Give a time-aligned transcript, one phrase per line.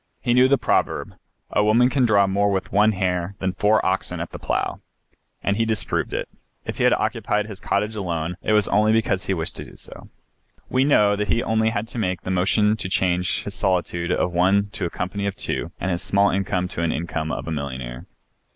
[0.19, 1.13] He knew the proverb,
[1.51, 4.77] "a woman can draw more with one hair than four oxen at the plough,"
[5.43, 6.27] and he disproved it.
[6.65, 10.09] If he occupied his cottage alone it was only because he wished to do so.
[10.71, 14.31] We know that he only had to make the motion to change his solitude of
[14.33, 17.51] one to a company of two and his small income to the income of a
[17.51, 18.07] millionaire.